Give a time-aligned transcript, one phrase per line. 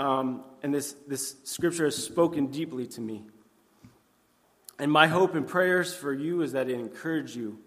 [0.00, 3.22] um, and this, this scripture has spoken deeply to me.
[4.78, 7.58] And my hope and prayers for you is that it encourage you,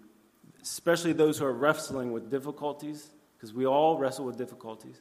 [0.64, 3.08] especially those who are wrestling with difficulties,
[3.38, 5.00] because we all wrestle with difficulties,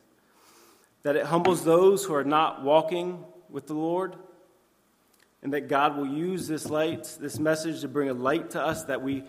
[1.04, 4.14] that it humbles those who are not walking with the Lord,
[5.42, 8.84] and that God will use this light, this message, to bring a light to us
[8.84, 9.24] that we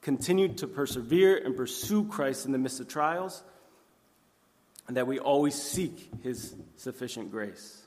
[0.00, 3.44] continue to persevere and pursue Christ in the midst of trials,
[4.92, 7.80] and that we always seek his sufficient grace.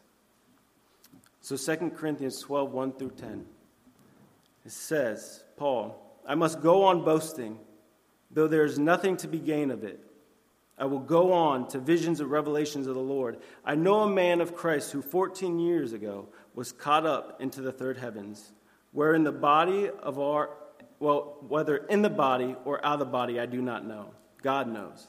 [1.39, 3.45] So 2 Corinthians 12, 1 through 10.
[4.65, 7.59] It says, Paul, I must go on boasting,
[8.31, 9.99] though there is nothing to be gained of it.
[10.79, 13.37] I will go on to visions and revelations of the Lord.
[13.63, 17.71] I know a man of Christ who 14 years ago was caught up into the
[17.71, 18.51] third heavens,
[18.93, 20.49] where in the body of our,
[20.99, 24.09] well, whether in the body or out of the body, I do not know.
[24.41, 25.05] God knows.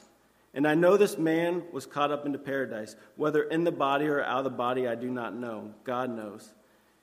[0.57, 4.23] And I know this man was caught up into paradise, whether in the body or
[4.23, 5.75] out of the body, I do not know.
[5.83, 6.51] God knows.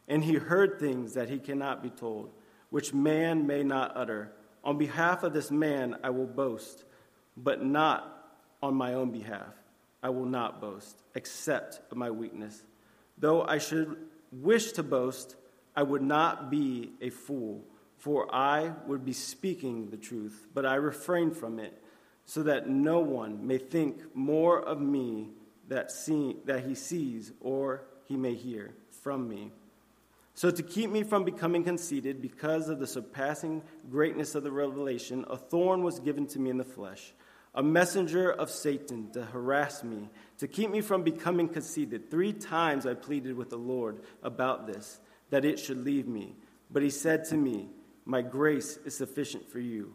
[0.09, 2.33] And he heard things that he cannot be told,
[2.71, 4.33] which man may not utter.
[4.65, 6.83] On behalf of this man, I will boast,
[7.37, 8.27] but not
[8.61, 9.55] on my own behalf.
[10.03, 12.61] I will not boast, except of my weakness.
[13.19, 13.97] Though I should
[14.33, 15.37] wish to boast,
[15.77, 17.63] I would not be a fool,
[17.99, 21.81] for I would be speaking the truth, but I refrain from it
[22.27, 25.29] so that no one may think more of me
[25.69, 29.53] that, see, that he sees or he may hear from me.
[30.37, 35.25] So, to keep me from becoming conceited because of the surpassing greatness of the revelation,
[35.31, 37.13] a thorn was given to me in the flesh,
[37.55, 42.11] a messenger of Satan to harass me, to keep me from becoming conceited.
[42.11, 44.99] Three times I pleaded with the Lord about this,
[45.31, 46.35] that it should leave me.
[46.69, 47.69] But he said to me,
[48.05, 49.95] My grace is sufficient for you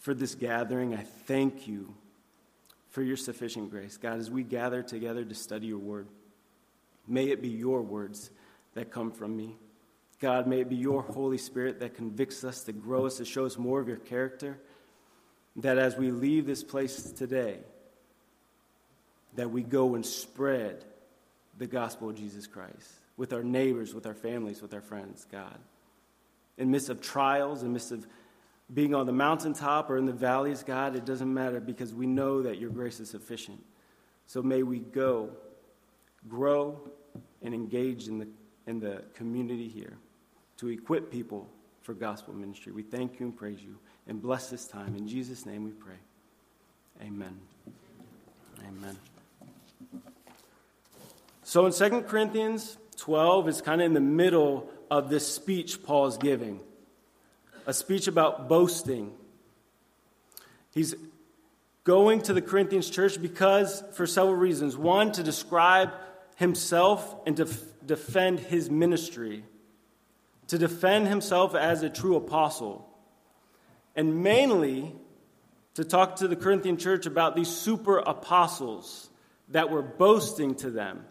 [0.00, 0.94] for this gathering.
[0.94, 1.94] I thank you
[2.88, 3.96] for your sufficient grace.
[3.96, 6.08] God, as we gather together to study your word,
[7.06, 8.30] may it be your words
[8.74, 9.56] that come from me.
[10.20, 13.46] God, may it be your Holy Spirit that convicts us, that grows us, to show
[13.46, 14.58] us more of your character.
[15.56, 17.58] That as we leave this place today,
[19.36, 20.84] that we go and spread
[21.58, 25.58] the gospel of Jesus Christ with our neighbors, with our families, with our friends, God.
[26.58, 28.06] In midst of trials, in midst of
[28.72, 32.42] being on the mountaintop or in the valleys, God, it doesn't matter because we know
[32.42, 33.62] that your grace is sufficient.
[34.26, 35.30] So may we go,
[36.28, 36.80] grow,
[37.42, 38.28] and engage in the,
[38.66, 39.96] in the community here
[40.58, 41.48] to equip people
[41.82, 42.72] for gospel ministry.
[42.72, 43.76] We thank you and praise you
[44.06, 44.94] and bless this time.
[44.94, 45.98] In Jesus' name we pray.
[47.02, 47.40] Amen.
[48.60, 48.96] Amen.
[51.42, 56.06] So in 2 Corinthians 12, it's kind of in the middle of this speech Paul
[56.06, 56.60] is giving
[57.70, 59.12] a speech about boasting.
[60.72, 60.96] He's
[61.84, 64.76] going to the Corinthians church because, for several reasons.
[64.76, 65.92] One, to describe
[66.34, 67.44] himself and to
[67.86, 69.44] defend his ministry,
[70.48, 72.88] to defend himself as a true apostle,
[73.94, 74.92] and mainly
[75.74, 79.10] to talk to the Corinthian church about these super apostles
[79.50, 81.04] that were boasting to them.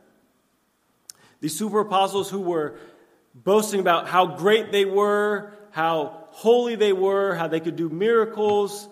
[1.39, 2.77] These super apostles who were
[3.33, 8.87] boasting about how great they were, how holy they were, how they could do miracles.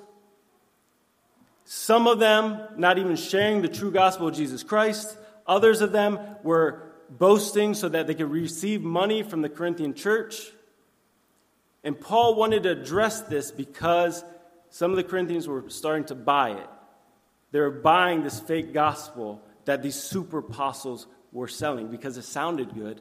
[1.63, 5.18] Some of them not even sharing the true gospel of Jesus Christ.
[5.47, 10.52] Others of them were boasting so that they could receive money from the Corinthian church.
[11.85, 14.25] And Paul wanted to address this because
[14.69, 16.69] some of the Corinthians were starting to buy it.
[17.52, 22.75] They were buying this fake gospel that these super apostles were selling because it sounded
[22.75, 23.00] good,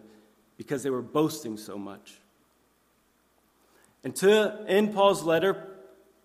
[0.57, 2.21] because they were boasting so much.
[4.06, 5.66] And to in Paul's letter,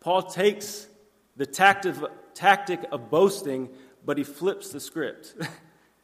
[0.02, 0.86] Paul takes
[1.36, 1.96] the tactic,
[2.36, 3.70] tactic of boasting,
[4.06, 5.34] but he flips the script.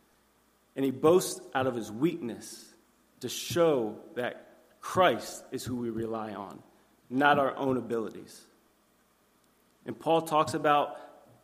[0.76, 2.66] and he boasts out of his weakness
[3.20, 6.64] to show that Christ is who we rely on,
[7.12, 8.42] not our own abilities.
[9.86, 10.98] And Paul talks about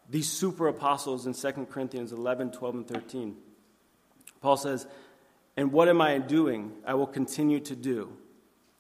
[0.10, 3.36] these super apostles in 2 Corinthians 11, 12, and 13.
[4.42, 4.88] Paul says,
[5.56, 6.72] And what am I doing?
[6.88, 8.18] I will continue to do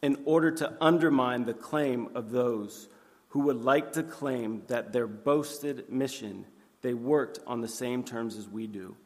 [0.03, 2.89] in order to undermine the claim of those
[3.29, 6.45] who would like to claim that their boasted mission
[6.81, 8.97] they worked on the same terms as we do.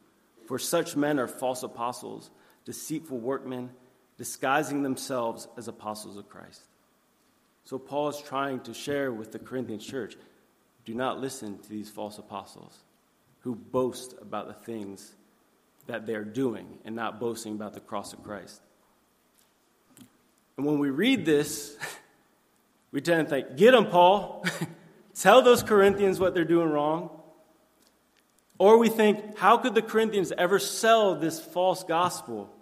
[0.46, 2.28] For such men are false apostles,
[2.64, 3.70] deceitful workmen,
[4.16, 6.62] disguising themselves as apostles of Christ.
[7.62, 10.16] So Paul is trying to share with the Corinthian church
[10.84, 12.76] do not listen to these false apostles
[13.40, 15.14] who boast about the things
[15.86, 18.60] that they're doing and not boasting about the cross of Christ.
[20.58, 21.74] And when we read this,
[22.92, 24.44] we tend to think, get them, Paul.
[25.14, 27.10] Tell those Corinthians what they're doing wrong.
[28.58, 32.52] Or we think, how could the Corinthians ever sell this false gospel?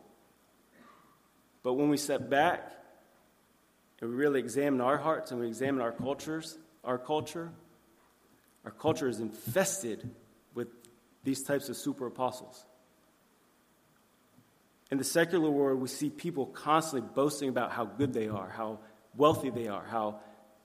[1.63, 2.71] But when we step back
[4.01, 7.51] and we really examine our hearts and we examine our cultures, our culture,
[8.65, 10.09] our culture is infested
[10.55, 10.69] with
[11.25, 12.67] these types of super apostles.
[14.91, 18.79] In the secular world, we see people constantly boasting about how good they are, how
[19.17, 20.21] wealthy they are, how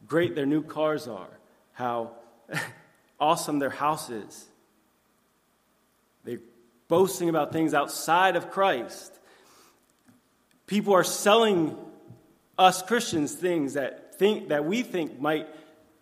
[0.08, 1.40] great their new cars are,
[1.74, 2.12] how
[3.20, 4.46] awesome their house is.
[6.24, 6.40] They're
[6.88, 9.12] boasting about things outside of Christ.
[10.68, 11.76] People are selling
[12.58, 15.48] us Christians things that, think, that we think might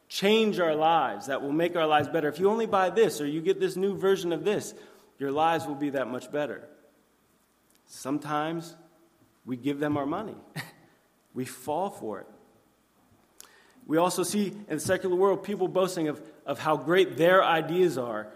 [0.10, 2.28] change our lives, that will make our lives better.
[2.28, 4.74] If you only buy this or you get this new version of this,
[5.20, 6.68] your lives will be that much better.
[7.90, 8.76] Sometimes
[9.46, 10.36] we give them our money,
[11.34, 12.28] we fall for it.
[13.88, 17.98] We also see in the secular world people boasting of, of how great their ideas
[17.98, 18.28] are,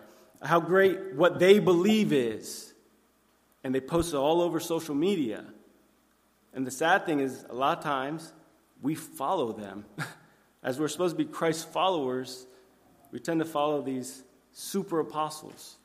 [0.42, 2.74] how great what they believe is.
[3.64, 5.46] And they post it all over social media.
[6.54, 8.34] And the sad thing is, a lot of times,
[8.82, 9.86] we follow them.
[10.64, 12.48] As we're supposed to be Christ followers,
[13.12, 14.24] we tend to follow these
[14.54, 15.78] super apostles.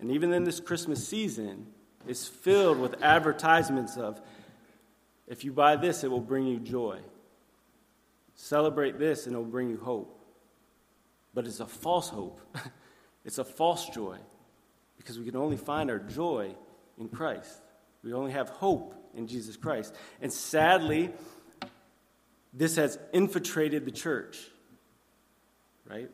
[0.00, 1.68] And even in this Christmas season,
[2.06, 4.20] it's filled with advertisements of
[5.26, 6.98] if you buy this, it will bring you joy.
[8.34, 10.16] Celebrate this, and it will bring you hope.
[11.34, 12.40] But it's a false hope,
[13.24, 14.16] it's a false joy
[14.96, 16.54] because we can only find our joy
[16.98, 17.60] in Christ.
[18.02, 19.94] We only have hope in Jesus Christ.
[20.20, 21.10] And sadly,
[22.52, 24.38] this has infiltrated the church,
[25.88, 26.10] right?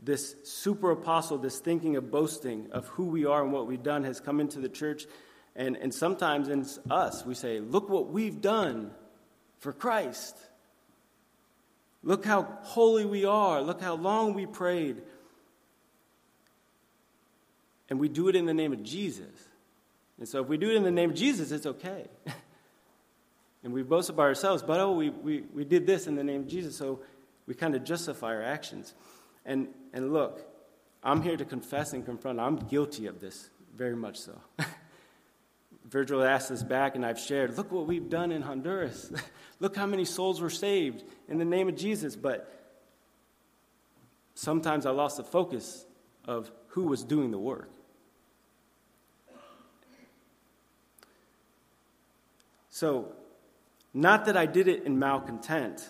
[0.00, 4.04] This super apostle, this thinking of boasting of who we are and what we've done
[4.04, 5.06] has come into the church.
[5.56, 8.92] And, and sometimes in us, we say, Look what we've done
[9.58, 10.36] for Christ.
[12.02, 13.60] Look how holy we are.
[13.60, 15.02] Look how long we prayed.
[17.90, 19.48] And we do it in the name of Jesus.
[20.18, 22.06] And so if we do it in the name of Jesus, it's okay.
[23.64, 26.42] and we boast about ourselves, but oh, we, we, we did this in the name
[26.42, 27.00] of Jesus, so
[27.46, 28.94] we kind of justify our actions.
[29.48, 30.46] And, and look,
[31.02, 32.38] I'm here to confess and confront.
[32.38, 34.38] I'm guilty of this, very much so.
[35.86, 39.10] Virgil asked us back, and I've shared, look what we've done in Honduras.
[39.60, 42.14] look how many souls were saved in the name of Jesus.
[42.14, 42.46] But
[44.34, 45.86] sometimes I lost the focus
[46.26, 47.70] of who was doing the work.
[52.68, 53.14] So,
[53.94, 55.88] not that I did it in malcontent,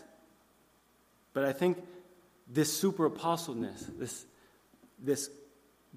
[1.32, 1.78] but I think
[2.48, 4.26] this super apostleness, this,
[4.98, 5.30] this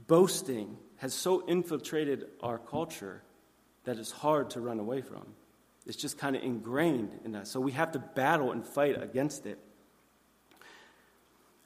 [0.08, 3.24] boasting, has so infiltrated our culture
[3.86, 5.26] that it's hard to run away from.
[5.88, 7.50] It's just kind of ingrained in us.
[7.50, 9.58] So we have to battle and fight against it.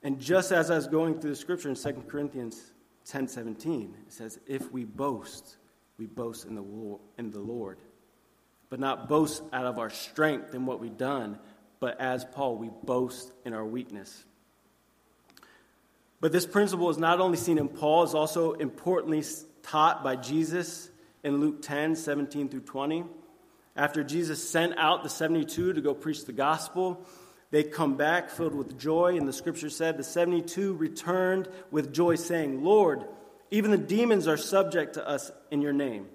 [0.03, 2.71] And just as I was going through the scripture in 2 Corinthians
[3.05, 5.57] 10 17, it says, If we boast,
[5.97, 7.79] we boast in the, in the Lord.
[8.69, 11.39] But not boast out of our strength and what we've done,
[11.80, 14.23] but as Paul, we boast in our weakness.
[16.22, 19.24] But this principle is not only seen in Paul, it's also importantly
[19.64, 20.90] taught by Jesus
[21.24, 23.04] in Luke 10 17 through 20.
[23.76, 27.06] After Jesus sent out the 72 to go preach the gospel,
[27.52, 29.18] they come back filled with joy.
[29.18, 33.06] And the scripture said, The 72 returned with joy, saying, Lord,
[33.52, 36.07] even the demons are subject to us in your name.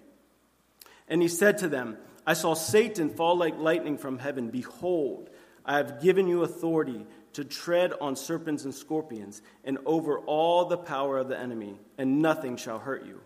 [1.09, 4.51] And he said to them, I saw Satan fall like lightning from heaven.
[4.51, 5.29] Behold,
[5.65, 10.77] I have given you authority to tread on serpents and scorpions and over all the
[10.77, 13.21] power of the enemy, and nothing shall hurt you.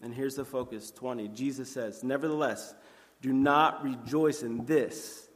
[0.00, 1.28] And here's the focus 20.
[1.28, 2.74] Jesus says, Nevertheless,
[3.20, 5.28] do not rejoice in this,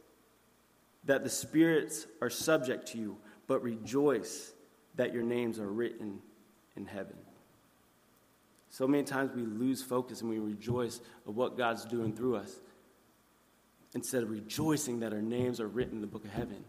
[1.05, 4.51] that the spirits are subject to you, but rejoice
[4.95, 6.19] that your names are written
[6.75, 7.15] in heaven.
[8.69, 12.53] So many times we lose focus and we rejoice of what God's doing through us
[13.93, 16.63] instead of rejoicing that our names are written in the book of heaven.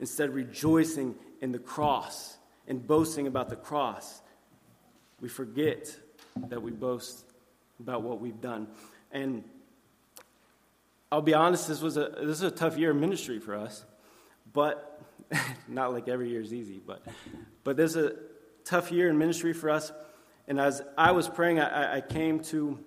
[0.00, 2.36] Instead rejoicing in the cross
[2.66, 4.22] and boasting about the cross,
[5.20, 5.96] we forget
[6.48, 7.24] that we boast
[7.80, 8.68] about what we've done.
[9.12, 9.44] And
[11.12, 13.84] I'll be honest, this was a this is a tough year of ministry for us,
[14.52, 15.00] but
[15.68, 17.02] not like every year is easy, but
[17.62, 18.14] but there's a
[18.64, 19.92] tough year in ministry for us.
[20.48, 22.78] And as I was praying, I, I came to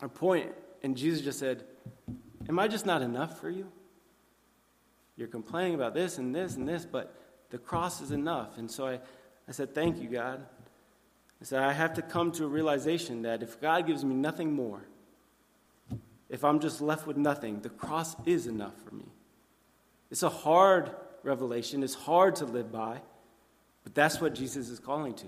[0.00, 1.64] a point and Jesus just said,
[2.48, 3.70] Am I just not enough for you?
[5.18, 7.12] You're complaining about this and this and this, but
[7.50, 8.56] the cross is enough.
[8.56, 9.00] And so I,
[9.48, 10.46] I said, Thank you, God.
[11.40, 14.52] I said, I have to come to a realization that if God gives me nothing
[14.52, 14.82] more,
[16.28, 19.06] if I'm just left with nothing, the cross is enough for me.
[20.10, 20.90] It's a hard
[21.22, 23.00] revelation, it's hard to live by,
[23.84, 25.26] but that's what Jesus is calling to.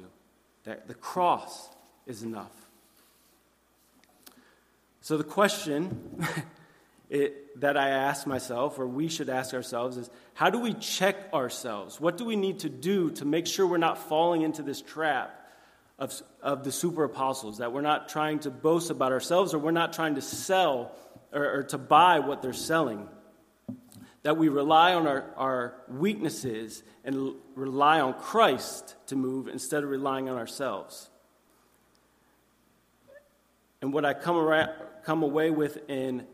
[0.65, 1.69] That the cross
[2.07, 2.53] is enough.
[5.01, 6.25] So the question
[7.11, 11.17] it, that I ask myself, or we should ask ourselves, is how do we check
[11.35, 12.01] ourselves?
[12.01, 15.37] What do we need to do to make sure we're not falling into this trap
[15.99, 19.73] of, of the super apostles, that we're not trying to boast about ourselves or we're
[19.73, 20.93] not trying to sell
[21.33, 23.09] or, or to buy what they're selling.
[24.23, 29.91] That we rely on our, our weaknesses and rely on Christ to move instead of
[29.91, 31.11] relying on ourselves.
[33.83, 34.71] And what I come, around,
[35.05, 36.27] come away with in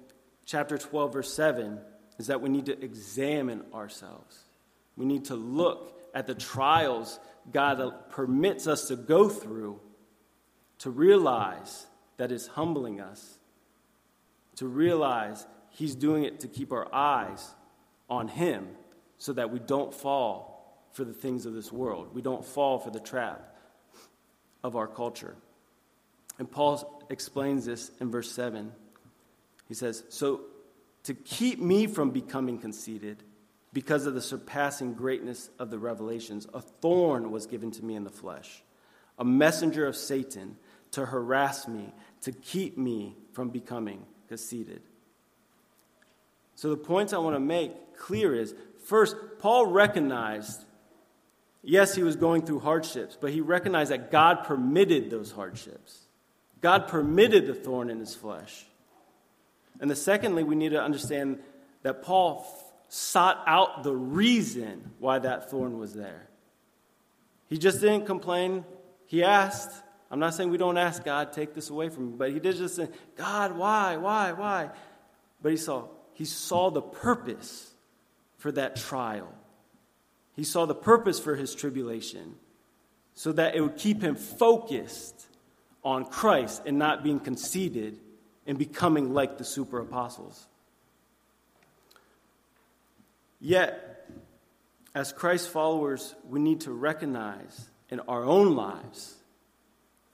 [0.47, 1.79] chapter 12, verse 7,
[2.19, 4.39] is that we need to examine ourselves.
[4.97, 7.19] We need to look at the trials
[7.53, 9.81] God permits us to go through
[10.79, 11.87] to realize
[12.17, 13.39] that it's humbling us,
[14.57, 17.55] to realize He's doing it to keep our eyes
[18.09, 18.69] on Him
[19.19, 22.15] so that we don't fall for the things of this world.
[22.15, 23.57] We don't fall for the trap
[24.65, 25.37] of our culture.
[26.39, 28.73] And Paul explains this in verse 7.
[29.69, 30.43] He says, So
[31.05, 33.23] to keep me from becoming conceited,
[33.73, 38.05] because of the surpassing greatness of the revelations, a thorn was given to me in
[38.05, 38.63] the flesh,
[39.19, 40.57] a messenger of Satan
[40.93, 41.93] to harass me,
[42.23, 44.81] to keep me from becoming conceited.
[46.55, 48.55] So, the points I want to make clear is
[48.85, 50.65] first, Paul recognized,
[51.63, 55.99] yes, he was going through hardships, but he recognized that God permitted those hardships.
[56.63, 58.65] God permitted the thorn in his flesh.
[59.81, 61.39] And the secondly, we need to understand
[61.83, 62.47] that Paul
[62.89, 66.29] sought out the reason why that thorn was there.
[67.49, 68.65] He just didn't complain.
[69.07, 69.71] He asked.
[70.11, 72.57] I'm not saying we don't ask God, take this away from me, but he did
[72.57, 74.71] just say, God, why, why, why?
[75.43, 77.73] But he saw, he saw the purpose
[78.37, 79.33] for that trial.
[80.35, 82.37] He saw the purpose for his tribulation
[83.15, 85.27] so that it would keep him focused
[85.83, 87.99] on Christ and not being conceited
[88.47, 90.47] and becoming like the super apostles.
[93.41, 94.09] Yet,
[94.95, 99.15] as Christ followers, we need to recognize in our own lives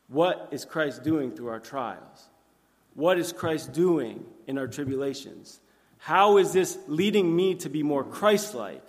[0.08, 2.28] what is Christ doing through our trials?
[2.94, 5.60] What is Christ doing in our tribulations?
[5.98, 8.84] How is this leading me to be more Christ like?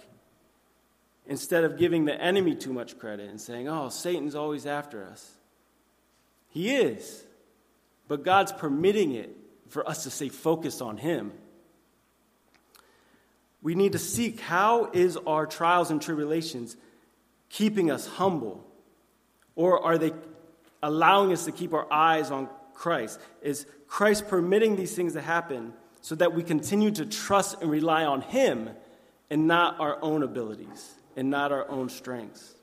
[1.25, 5.31] Instead of giving the enemy too much credit and saying, oh, Satan's always after us.
[6.49, 7.23] He is.
[8.07, 9.35] But God's permitting it
[9.69, 11.31] for us to stay focused on Him
[13.63, 16.75] we need to seek how is our trials and tribulations
[17.49, 18.63] keeping us humble?
[19.55, 20.11] Or are they
[20.83, 23.19] allowing us to keep our eyes on Christ?
[23.41, 28.03] Is Christ permitting these things to happen so that we continue to trust and rely
[28.03, 28.69] on Him
[29.29, 32.55] and not our own abilities and not our own strengths?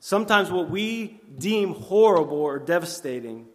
[0.00, 3.46] Sometimes what we deem horrible or devastating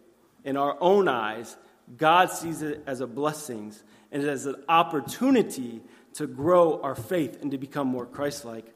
[0.44, 1.56] in our own eyes,
[1.96, 3.74] God sees it as a blessing
[4.12, 5.80] and as an opportunity
[6.14, 8.66] to grow our faith and to become more Christ like.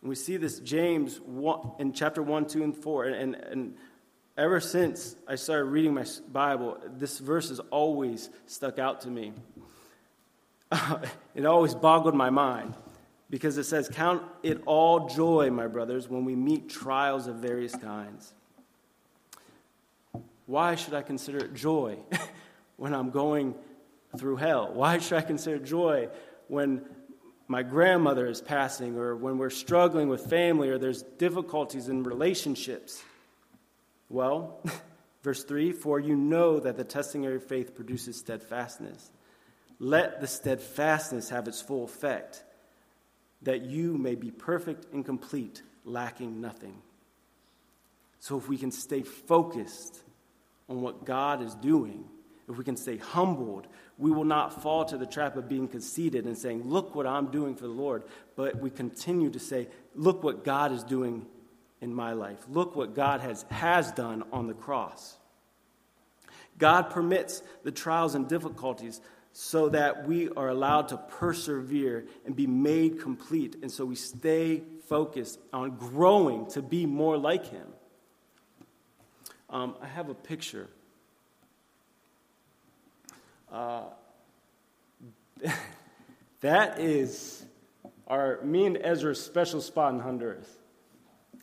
[0.00, 3.04] And we see this James 1, in chapter 1, 2, and 4.
[3.04, 3.74] And, and
[4.36, 9.32] ever since I started reading my Bible, this verse has always stuck out to me.
[11.34, 12.74] it always boggled my mind
[13.28, 17.74] because it says, Count it all joy, my brothers, when we meet trials of various
[17.74, 18.32] kinds.
[20.50, 21.96] Why should I consider it joy
[22.76, 23.54] when I'm going
[24.18, 24.72] through hell?
[24.74, 26.08] Why should I consider joy
[26.48, 26.84] when
[27.46, 33.00] my grandmother is passing or when we're struggling with family or there's difficulties in relationships?
[34.08, 34.60] Well,
[35.22, 39.12] verse 3 For you know that the testing of your faith produces steadfastness.
[39.78, 42.42] Let the steadfastness have its full effect,
[43.42, 46.82] that you may be perfect and complete, lacking nothing.
[48.18, 50.02] So, if we can stay focused
[50.70, 52.04] on what God is doing,
[52.48, 53.66] if we can stay humbled,
[53.98, 57.26] we will not fall to the trap of being conceited and saying, Look what I'm
[57.26, 58.04] doing for the Lord.
[58.36, 61.26] But we continue to say, Look what God is doing
[61.80, 62.38] in my life.
[62.48, 65.16] Look what God has, has done on the cross.
[66.56, 69.00] God permits the trials and difficulties
[69.32, 73.56] so that we are allowed to persevere and be made complete.
[73.62, 77.68] And so we stay focused on growing to be more like Him.
[79.50, 80.68] Um, I have a picture
[83.50, 83.82] Uh,
[86.40, 87.44] that is
[88.06, 90.48] our me and Ezra's special spot in Honduras.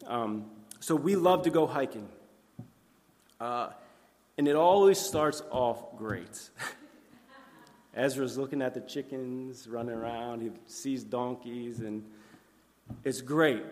[0.05, 0.45] Um,
[0.79, 2.07] so we love to go hiking,
[3.41, 3.69] uh,
[4.37, 6.49] and it always starts off great.
[7.93, 10.41] Ezra's looking at the chickens running around.
[10.41, 12.05] He sees donkeys, and
[13.03, 13.63] it's great.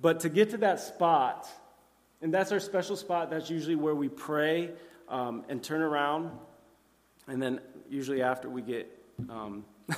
[0.00, 1.46] But to get to that spot,
[2.24, 4.70] and that's our special spot, that's usually where we pray
[5.10, 6.30] um, and turn around.
[7.28, 8.90] And then usually after we get
[9.28, 9.66] um,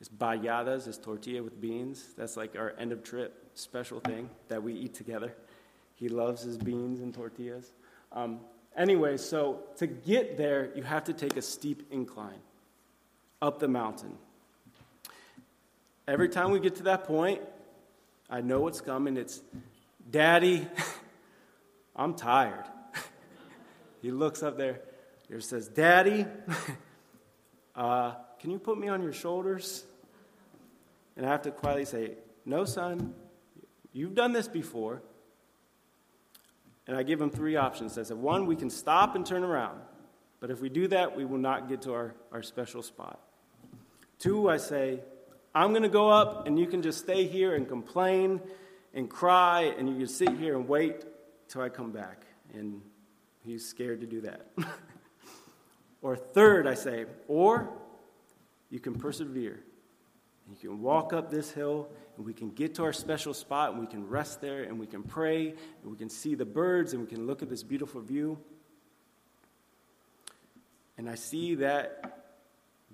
[0.00, 2.14] it's baleadas, it's tortilla with beans.
[2.16, 5.34] That's like our end of trip special thing that we eat together.
[5.96, 7.72] He loves his beans and tortillas.
[8.12, 8.38] Um,
[8.76, 12.38] anyway, so to get there, you have to take a steep incline
[13.42, 14.16] up the mountain.
[16.06, 17.40] Every time we get to that point,
[18.30, 19.16] I know what's coming.
[19.16, 19.42] It's,
[20.08, 20.64] Daddy,
[21.98, 22.64] I'm tired.
[24.02, 24.80] he looks up there.
[25.28, 26.24] He says, Daddy,
[27.76, 29.84] uh, can you put me on your shoulders?
[31.16, 32.12] And I have to quietly say,
[32.46, 33.14] No, son,
[33.92, 35.02] you've done this before.
[36.86, 37.98] And I give him three options.
[37.98, 39.80] I said, One, we can stop and turn around.
[40.40, 43.20] But if we do that, we will not get to our, our special spot.
[44.20, 45.00] Two, I say,
[45.54, 48.40] I'm going to go up and you can just stay here and complain
[48.94, 51.04] and cry and you can sit here and wait
[51.48, 52.26] till I come back.
[52.54, 52.80] And
[53.44, 54.46] he's scared to do that.
[56.02, 57.70] or third, I say, or
[58.70, 59.60] you can persevere.
[60.50, 63.80] You can walk up this hill and we can get to our special spot and
[63.80, 67.02] we can rest there and we can pray and we can see the birds and
[67.02, 68.38] we can look at this beautiful view.
[70.96, 72.24] And I see that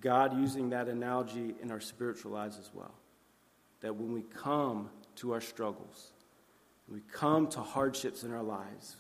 [0.00, 2.94] God using that analogy in our spiritual lives as well.
[3.80, 6.12] That when we come to our struggles,
[6.88, 8.96] we come to hardships in our lives,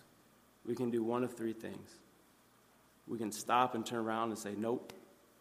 [0.64, 1.90] we can do one of three things.
[3.06, 4.92] We can stop and turn around and say, Nope,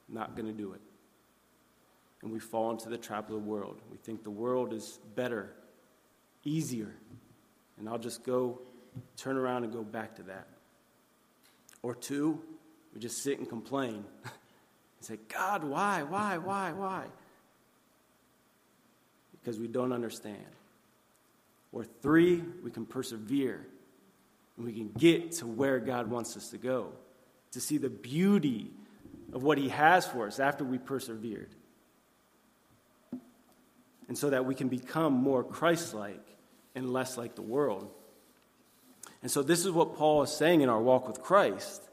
[0.09, 0.81] not going to do it.
[2.21, 3.81] And we fall into the trap of the world.
[3.91, 5.53] We think the world is better,
[6.43, 6.93] easier,
[7.77, 8.59] and I'll just go
[9.17, 10.47] turn around and go back to that.
[11.81, 12.41] Or two,
[12.93, 14.33] we just sit and complain and
[15.01, 17.05] say, God, why, why, why, why?
[19.31, 20.37] Because we don't understand.
[21.73, 23.65] Or three, we can persevere
[24.55, 26.93] and we can get to where God wants us to go,
[27.51, 28.71] to see the beauty
[29.33, 31.49] of what He has for us after we persevered.
[34.07, 36.23] And so that we can become more Christ like
[36.75, 37.89] and less like the world.
[39.21, 41.89] And so, this is what Paul is saying in our walk with Christ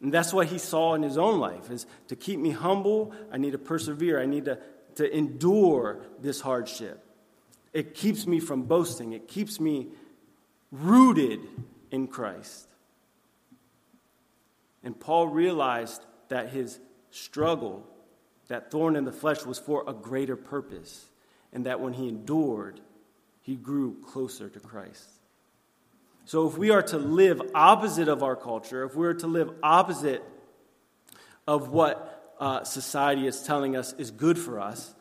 [0.00, 3.38] and that's what he saw in his own life is to keep me humble, I
[3.38, 4.20] need to persevere.
[4.20, 4.58] I need to,
[4.96, 7.02] to endure this hardship.
[7.76, 9.12] It keeps me from boasting.
[9.12, 9.88] It keeps me
[10.72, 11.40] rooted
[11.90, 12.66] in Christ.
[14.82, 17.86] And Paul realized that his struggle,
[18.48, 21.04] that thorn in the flesh, was for a greater purpose.
[21.52, 22.80] And that when he endured,
[23.42, 25.10] he grew closer to Christ.
[26.24, 29.50] So, if we are to live opposite of our culture, if we are to live
[29.62, 30.24] opposite
[31.46, 34.94] of what uh, society is telling us is good for us,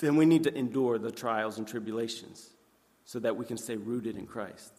[0.00, 2.50] then we need to endure the trials and tribulations
[3.04, 4.72] so that we can stay rooted in Christ.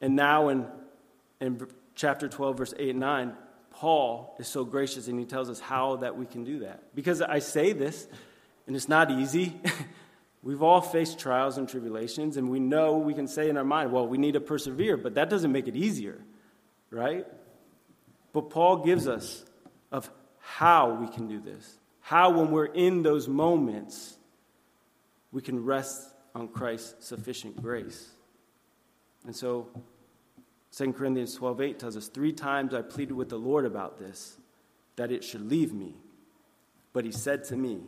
[0.00, 0.66] And now, in,
[1.40, 3.32] in chapter 12, verse 8 and 9,
[3.70, 6.94] Paul is so gracious and he tells us how that we can do that.
[6.94, 8.06] Because I say this,
[8.66, 9.58] and it's not easy.
[10.42, 13.92] We've all faced trials and tribulations, and we know we can say in our mind,
[13.92, 16.20] well, we need to persevere, but that doesn't make it easier,
[16.90, 17.26] right?
[18.32, 19.44] But Paul gives us
[19.90, 21.78] of how we can do this.
[22.06, 24.16] How, when we're in those moments,
[25.32, 28.10] we can rest on Christ's sufficient grace.
[29.24, 29.66] And so
[30.76, 34.36] 2 Corinthians 12 8 tells us, Three times I pleaded with the Lord about this,
[34.94, 35.96] that it should leave me.
[36.92, 37.80] But he said to me,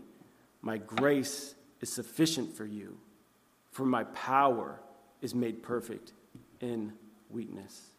[0.63, 2.99] My grace is sufficient for you,
[3.71, 4.81] for my power
[5.23, 6.13] is made perfect
[6.61, 6.93] in
[7.31, 7.93] weakness.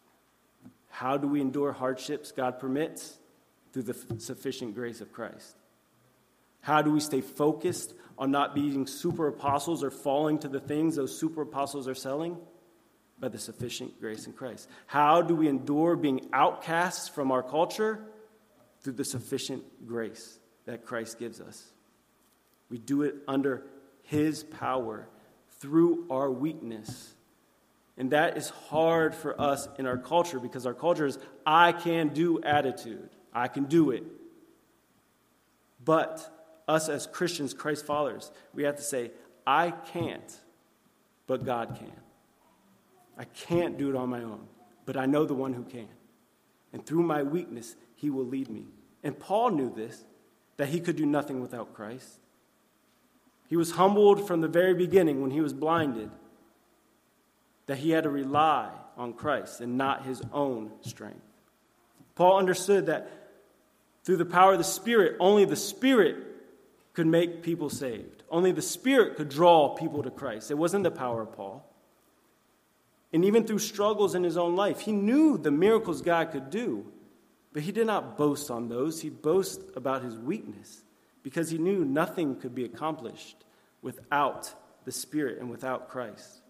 [0.90, 3.16] How do we endure hardships God permits?
[3.72, 5.54] Through the sufficient grace of Christ.
[6.60, 10.96] How do we stay focused on not being super apostles or falling to the things
[10.96, 12.36] those super apostles are selling?
[13.18, 14.68] By the sufficient grace in Christ.
[14.86, 18.00] How do we endure being outcasts from our culture?
[18.82, 21.62] Through the sufficient grace that Christ gives us.
[22.70, 23.62] We do it under
[24.04, 25.06] His power
[25.58, 27.14] through our weakness.
[27.98, 32.08] And that is hard for us in our culture because our culture is, I can
[32.08, 33.10] do attitude.
[33.34, 34.04] I can do it.
[35.84, 36.39] But
[36.70, 39.10] us as Christians, Christ followers, we have to say,
[39.46, 40.38] I can't,
[41.26, 41.92] but God can.
[43.18, 44.46] I can't do it on my own,
[44.86, 45.88] but I know the one who can.
[46.72, 48.64] and through my weakness, he will lead me.
[49.02, 50.04] And Paul knew this,
[50.56, 52.20] that he could do nothing without Christ.
[53.48, 56.10] He was humbled from the very beginning when he was blinded,
[57.66, 61.22] that he had to rely on Christ and not his own strength.
[62.14, 63.10] Paul understood that
[64.04, 66.16] through the power of the Spirit, only the Spirit
[66.92, 68.22] could make people saved.
[68.30, 70.50] Only the Spirit could draw people to Christ.
[70.50, 71.66] It wasn't the power of Paul.
[73.12, 76.86] And even through struggles in his own life, he knew the miracles God could do,
[77.52, 79.00] but he did not boast on those.
[79.00, 80.82] He boasted about his weakness
[81.22, 83.36] because he knew nothing could be accomplished
[83.82, 84.52] without
[84.84, 86.40] the Spirit and without Christ.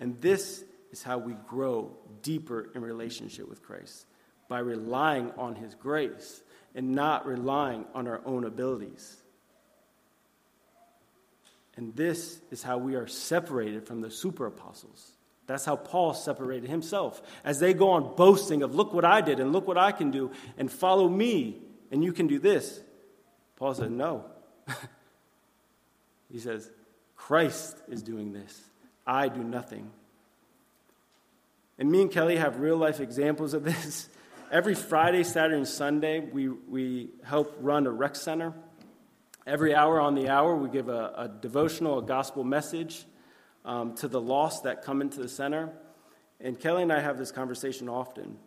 [0.00, 4.06] And this is how we grow deeper in relationship with Christ
[4.48, 6.42] by relying on his grace
[6.74, 9.16] and not relying on our own abilities.
[11.76, 15.12] And this is how we are separated from the super apostles.
[15.46, 17.22] That's how Paul separated himself.
[17.44, 20.10] As they go on boasting of, look what I did and look what I can
[20.10, 22.80] do, and follow me, and you can do this.
[23.56, 24.24] Paul said, no.
[26.32, 26.70] he says,
[27.16, 28.60] Christ is doing this.
[29.06, 29.90] I do nothing.
[31.78, 34.08] And me and Kelly have real life examples of this.
[34.50, 38.54] Every Friday, Saturday, and Sunday, we, we help run a rec center.
[39.46, 43.04] Every hour on the hour, we give a, a devotional, a gospel message
[43.66, 45.70] um, to the lost that come into the center.
[46.40, 48.38] And Kelly and I have this conversation often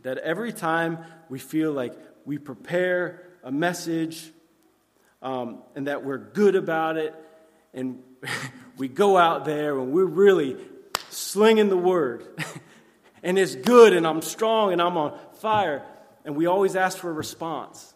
[0.00, 4.32] that every time we feel like we prepare a message
[5.22, 7.14] um, and that we're good about it,
[7.72, 8.02] and
[8.76, 10.56] we go out there and we're really
[11.10, 12.26] slinging the word,
[13.26, 15.82] and it's good, and I'm strong, and I'm on fire,
[16.24, 17.92] and we always ask for a response.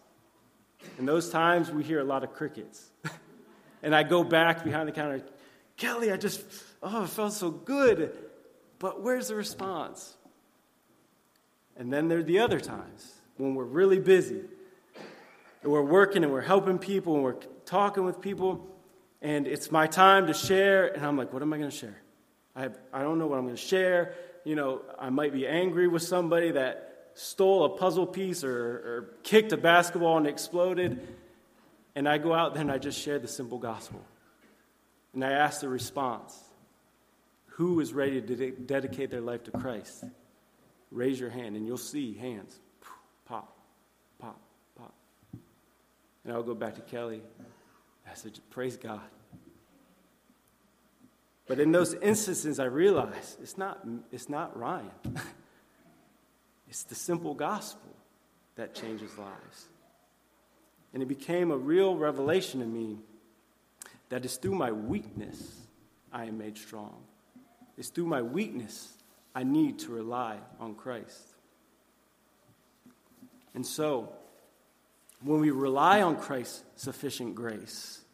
[0.99, 2.91] And those times we hear a lot of crickets.
[3.83, 5.23] and I go back behind the counter,
[5.77, 6.43] Kelly, I just,
[6.83, 8.13] oh, it felt so good.
[8.81, 10.17] But where's the response?
[11.77, 14.41] And then there are the other times when we're really busy
[15.63, 18.67] and we're working and we're helping people and we're talking with people
[19.23, 22.03] and it's my time to share and I'm like, what am I going to share?
[22.57, 24.15] I, have, I don't know what I'm going to share.
[24.45, 29.15] You know, I might be angry with somebody that stole a puzzle piece or, or
[29.23, 31.07] kicked a basketball and exploded.
[31.95, 34.03] And I go out there and I just share the simple gospel.
[35.13, 36.39] And I ask the response
[37.57, 40.05] Who is ready to de- dedicate their life to Christ?
[40.91, 42.59] Raise your hand and you'll see hands
[43.25, 43.57] pop,
[44.19, 44.41] pop,
[44.77, 44.95] pop.
[46.25, 47.23] And I'll go back to Kelly.
[48.11, 49.01] I said, Praise God.
[51.51, 54.93] But in those instances, I realized it's not, it's not Ryan.
[56.69, 57.91] It's the simple gospel
[58.55, 59.67] that changes lives.
[60.95, 62.99] And it became a real revelation to me
[64.11, 65.63] that it's through my weakness
[66.13, 66.95] I am made strong.
[67.77, 68.97] It's through my weakness
[69.35, 71.35] I need to rely on Christ.
[73.55, 74.13] And so,
[75.25, 78.05] when we rely on Christ's sufficient grace,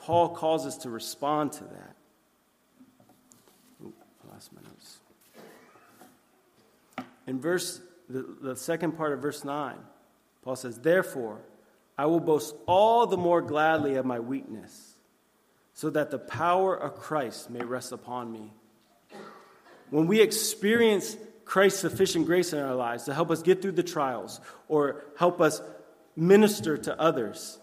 [0.00, 1.96] Paul calls us to respond to that.
[3.82, 3.92] Ooh,
[4.24, 5.00] I lost my notes
[7.30, 9.76] in verse the, the second part of verse 9
[10.42, 11.38] paul says therefore
[11.96, 14.94] i will boast all the more gladly of my weakness
[15.74, 18.52] so that the power of christ may rest upon me
[19.90, 23.82] when we experience christ's sufficient grace in our lives to help us get through the
[23.82, 25.62] trials or help us
[26.16, 27.59] minister to others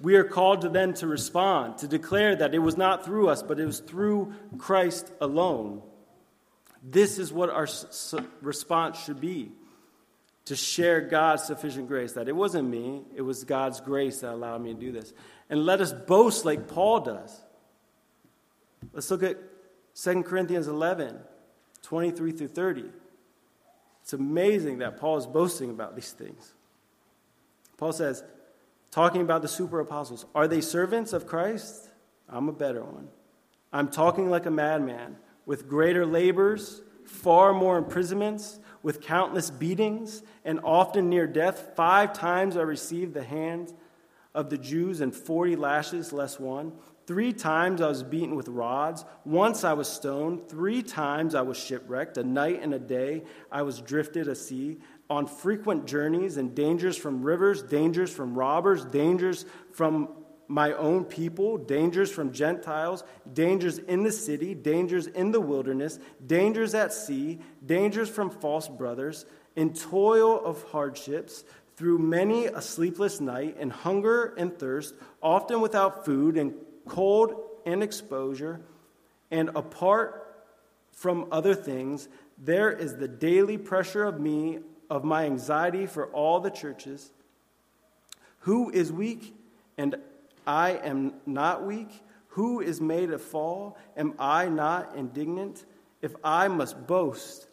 [0.00, 3.42] we are called to then to respond to declare that it was not through us
[3.42, 5.82] but it was through christ alone
[6.82, 7.66] this is what our
[8.42, 9.52] response should be
[10.46, 12.12] to share God's sufficient grace.
[12.14, 15.12] That it wasn't me, it was God's grace that allowed me to do this.
[15.50, 17.40] And let us boast like Paul does.
[18.92, 19.36] Let's look at
[19.96, 21.18] 2 Corinthians 11
[21.82, 22.84] 23 through 30.
[24.02, 26.52] It's amazing that Paul is boasting about these things.
[27.76, 28.24] Paul says,
[28.90, 31.90] talking about the super apostles, are they servants of Christ?
[32.28, 33.08] I'm a better one.
[33.72, 40.60] I'm talking like a madman with greater labors, far more imprisonments, with countless beatings, and
[40.64, 41.72] often near death.
[41.76, 43.72] Five times I received the hand
[44.34, 46.72] of the Jews, and forty lashes less one.
[47.06, 49.04] Three times I was beaten with rods.
[49.24, 50.48] Once I was stoned.
[50.48, 52.18] Three times I was shipwrecked.
[52.18, 56.96] A night and a day I was drifted at sea on frequent journeys and dangers
[56.96, 60.08] from rivers, dangers from robbers, dangers from
[60.48, 66.74] my own people, dangers from Gentiles, dangers in the city, dangers in the wilderness, dangers
[66.74, 71.44] at sea, dangers from false brothers, in toil of hardships,
[71.76, 76.54] through many a sleepless night, and hunger and thirst, often without food, and
[76.86, 77.34] cold
[77.66, 78.60] and exposure,
[79.30, 80.22] and apart
[80.92, 84.58] from other things, There is the daily pressure of me,
[84.88, 87.10] of my anxiety for all the churches.
[88.40, 89.34] Who is weak
[89.76, 89.96] and
[90.46, 91.90] I am not weak?
[92.28, 93.76] Who is made a fall?
[93.96, 95.64] Am I not indignant?
[96.02, 97.48] If I must boast,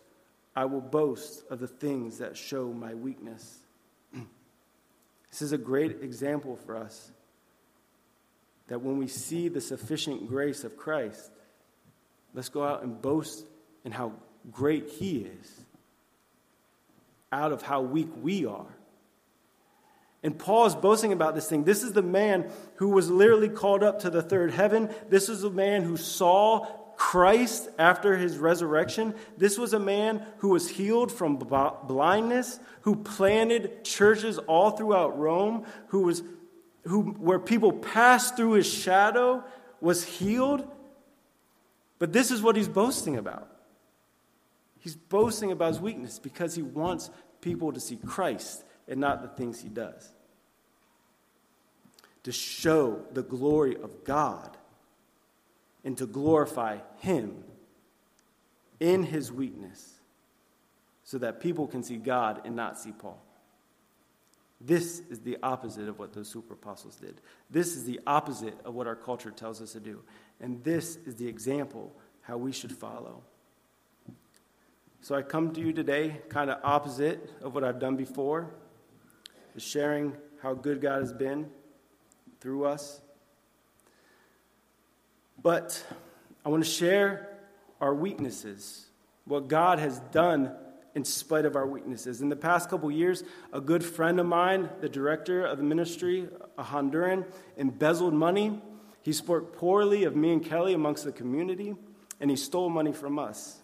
[0.56, 3.60] I will boast of the things that show my weakness.
[4.14, 7.12] this is a great example for us
[8.68, 11.32] that when we see the sufficient grace of Christ,
[12.34, 13.46] let's go out and boast
[13.84, 14.14] in how
[14.52, 15.62] great He is,
[17.34, 18.68] out of how weak we are.
[20.22, 21.66] And Paul is boasting about this thing.
[21.66, 24.90] This is the man who was literally called up to the third heaven.
[25.10, 26.66] This is the man who saw
[26.96, 29.16] Christ after his resurrection.
[29.38, 35.66] This was a man who was healed from blindness, who planted churches all throughout Rome,
[35.88, 36.24] who was
[36.86, 39.44] who where people passed through his shadow
[39.82, 40.68] was healed.
[42.00, 43.50] But this is what he's boasting about.
[44.80, 47.10] He's boasting about his weakness because he wants
[47.44, 50.12] people to see Christ and not the things he does.
[52.24, 54.56] To show the glory of God
[55.84, 57.44] and to glorify him
[58.80, 59.94] in his weakness
[61.04, 63.22] so that people can see God and not see Paul.
[64.62, 67.20] This is the opposite of what those super apostles did.
[67.50, 70.02] This is the opposite of what our culture tells us to do.
[70.40, 73.24] And this is the example how we should follow.
[75.04, 78.52] So I come to you today, kind of opposite of what I've done before,
[79.54, 81.50] is sharing how good God has been
[82.40, 83.02] through us.
[85.42, 85.86] But
[86.46, 87.38] I want to share
[87.82, 88.86] our weaknesses,
[89.26, 90.56] what God has done
[90.96, 92.22] in spite of our weaknesses.
[92.22, 96.30] In the past couple years, a good friend of mine, the director of the ministry,
[96.58, 97.26] a Honduran,
[97.58, 98.62] embezzled money.
[99.02, 101.76] He spoke poorly of me and Kelly amongst the community,
[102.22, 103.60] and he stole money from us.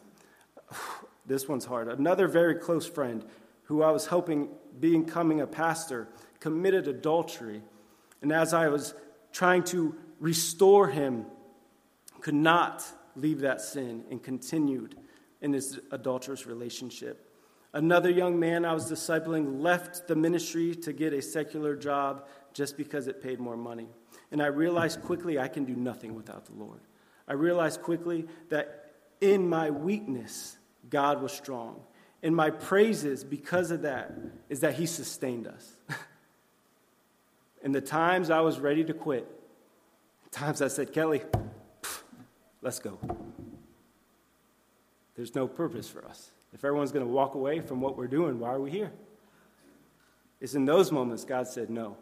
[1.29, 1.87] This one's hard.
[1.87, 3.23] Another very close friend
[3.65, 6.07] who I was helping becoming a pastor
[6.39, 7.61] committed adultery.
[8.23, 8.95] And as I was
[9.31, 11.27] trying to restore him,
[12.21, 12.83] could not
[13.15, 14.95] leave that sin and continued
[15.39, 17.31] in his adulterous relationship.
[17.73, 22.75] Another young man I was discipling left the ministry to get a secular job just
[22.75, 23.87] because it paid more money.
[24.31, 26.81] And I realized quickly I can do nothing without the Lord.
[27.27, 30.57] I realized quickly that in my weakness,
[30.89, 31.81] God was strong.
[32.21, 34.13] And my praises because of that
[34.49, 35.73] is that He sustained us.
[37.63, 39.27] in the times I was ready to quit,
[40.31, 41.21] times I said, Kelly,
[42.61, 42.99] let's go.
[45.15, 46.31] There's no purpose for us.
[46.53, 48.91] If everyone's going to walk away from what we're doing, why are we here?
[50.41, 51.97] It's in those moments God said, No,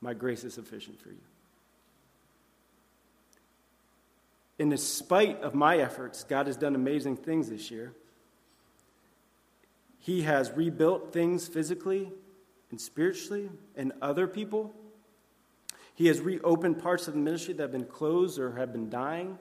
[0.00, 1.20] my grace is sufficient for you.
[4.58, 7.92] In spite of my efforts, God has done amazing things this year.
[9.98, 12.12] He has rebuilt things physically
[12.70, 14.74] and spiritually and other people.
[15.94, 19.38] He has reopened parts of the ministry that have been closed or have been dying.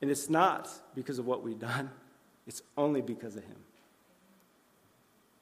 [0.00, 1.90] And it's not because of what we've done,
[2.46, 3.56] it's only because of Him.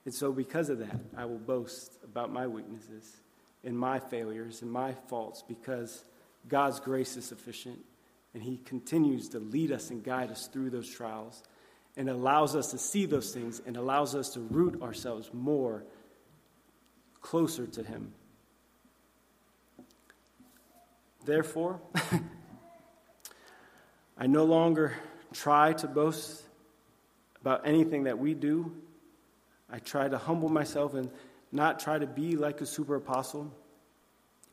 [0.05, 3.17] And so, because of that, I will boast about my weaknesses
[3.65, 6.05] and my failures and my faults because
[6.49, 7.79] God's grace is sufficient,
[8.35, 11.43] and He continues to lead us and guide us through those trials
[11.97, 15.85] and allows us to see those things and allows us to root ourselves more
[17.21, 18.13] closer to Him.
[21.25, 21.81] Therefore,
[24.19, 24.95] I no longer
[25.33, 26.43] try to boast
[27.41, 28.73] about anything that we do.
[29.71, 31.11] I try to humble myself and
[31.51, 33.53] not try to be like a super apostle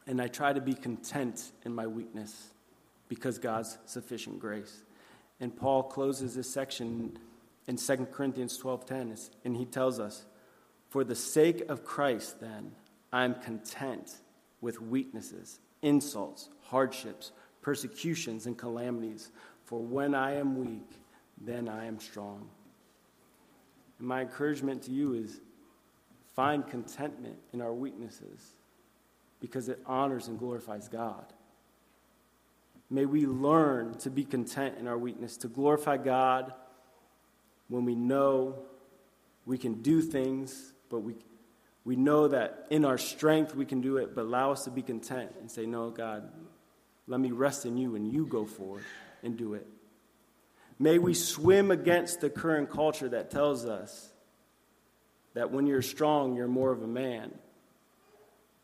[0.08, 2.52] and I try to be content in my weakness
[3.08, 4.84] because God's sufficient grace.
[5.40, 7.18] And Paul closes this section
[7.68, 10.26] in 2 Corinthians 12:10 and he tells us,
[10.90, 12.76] "For the sake of Christ then,
[13.12, 14.22] I am content
[14.62, 19.32] with weaknesses, insults, hardships, persecutions and calamities,
[19.64, 21.00] for when I am weak,
[21.38, 22.50] then I am strong."
[24.00, 25.40] And my encouragement to you is
[26.34, 28.56] find contentment in our weaknesses
[29.44, 31.26] because it honors and glorifies God.
[32.90, 36.54] May we learn to be content in our weakness, to glorify God
[37.68, 38.56] when we know
[39.46, 41.16] we can do things, but we,
[41.84, 44.82] we know that in our strength we can do it, but allow us to be
[44.82, 46.32] content and say, No, God,
[47.06, 48.86] let me rest in you and you go forward
[49.24, 49.68] and do it.
[50.80, 54.10] May we swim against the current culture that tells us
[55.34, 57.34] that when you're strong, you're more of a man.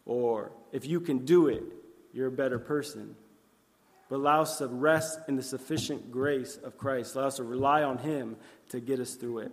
[0.05, 1.63] Or if you can do it,
[2.13, 3.15] you're a better person.
[4.09, 7.15] but allow us to rest in the sufficient grace of Christ.
[7.15, 8.37] Allow us to rely on Him
[8.69, 9.51] to get us through it.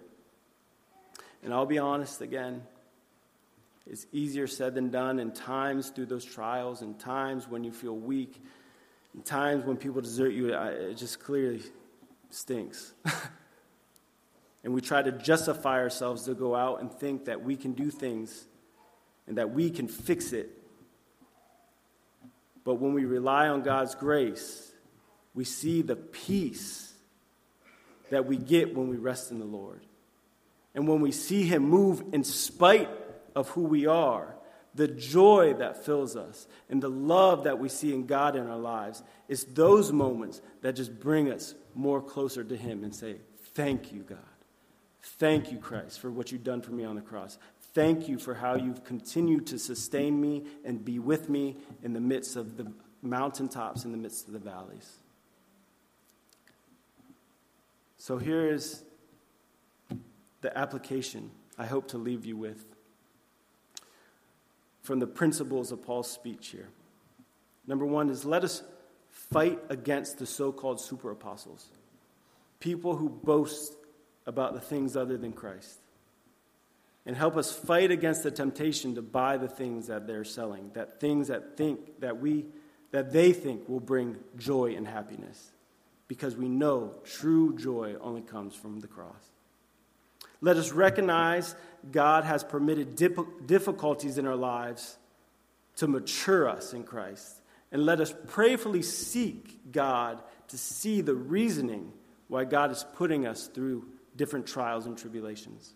[1.43, 2.63] And I'll be honest again,
[3.87, 7.95] it's easier said than done in times through those trials, and times when you feel
[7.95, 8.43] weak,
[9.15, 10.53] in times when people desert you.
[10.55, 11.63] It just clearly
[12.31, 12.95] stinks.
[14.65, 17.91] and we try to justify ourselves to go out and think that we can do
[17.91, 18.47] things
[19.29, 20.51] and that we can fix it
[22.67, 24.73] but when we rely on God's grace,
[25.35, 26.93] we see the peace
[28.11, 29.83] that we get when we rest in the Lord.
[30.75, 32.91] And when we see Him move in spite
[33.37, 34.35] of who we are,
[34.75, 38.59] the joy that fills us and the love that we see in God in our
[38.59, 43.19] lives, it's those moments that just bring us more closer to Him and say,
[43.55, 44.19] Thank you, God.
[45.03, 47.39] Thank you, Christ, for what you've done for me on the cross.
[47.77, 52.01] Thank you for how you've continued to sustain me and be with me in the
[52.01, 54.91] midst of the mountaintops, in the midst of the valleys.
[57.99, 58.83] So here is
[60.41, 62.65] the application I hope to leave you with
[64.81, 66.71] from the principles of Paul's speech here.
[67.67, 68.63] Number one is let us
[69.11, 71.67] fight against the so called super apostles,
[72.59, 73.75] people who boast
[74.25, 75.81] about the things other than Christ
[77.07, 81.01] and help us fight against the temptation to buy the things that they're selling, that
[81.01, 82.47] things that think that we
[82.91, 85.51] that they think will bring joy and happiness
[86.09, 89.31] because we know true joy only comes from the cross.
[90.41, 91.55] Let us recognize
[91.91, 92.97] God has permitted
[93.47, 94.97] difficulties in our lives
[95.77, 97.41] to mature us in Christ.
[97.73, 101.93] And let us prayerfully seek God to see the reasoning
[102.29, 105.75] why God is putting us through different trials and tribulations.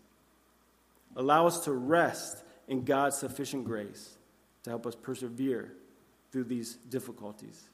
[1.16, 4.16] Allow us to rest in God's sufficient grace
[4.62, 5.72] to help us persevere
[6.30, 7.68] through these difficulties.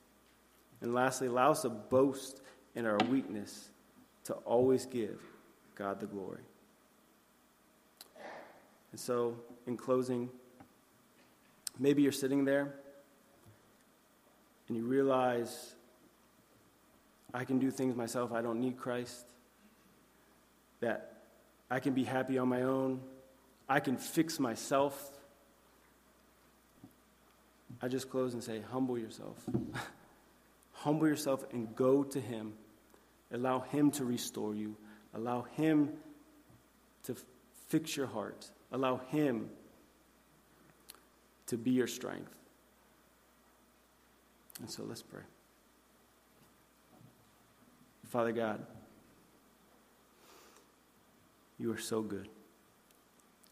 [0.81, 2.41] And lastly, allow us to boast
[2.75, 3.71] in our weakness
[4.25, 5.21] to always give
[5.75, 6.43] God the glory.
[8.93, 10.31] And so, in closing,
[11.79, 12.75] maybe you're sitting there
[14.69, 15.75] and you realize
[17.35, 19.27] I can do things myself, I don't need Christ,
[20.81, 21.17] that
[21.71, 23.01] I can be happy on my own.
[23.69, 25.13] I can fix myself.
[27.83, 29.37] I just close and say, humble yourself.
[30.73, 32.53] humble yourself and go to Him.
[33.33, 34.77] Allow Him to restore you.
[35.15, 35.91] Allow Him
[37.05, 37.17] to
[37.69, 38.51] fix your heart.
[38.71, 39.51] Allow Him
[41.47, 42.35] to be your strength.
[44.61, 45.23] And so let's pray.
[48.09, 48.65] Father God,
[51.59, 52.29] you are so good.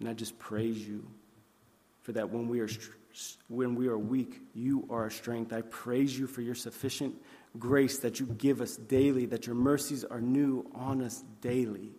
[0.04, 1.02] And I just praise you
[2.02, 2.68] for that when we are
[3.48, 5.50] when we are weak, you are our strength.
[5.50, 7.14] I praise you for your sufficient
[7.58, 11.92] grace that you give us daily, that your mercies are new on us daily.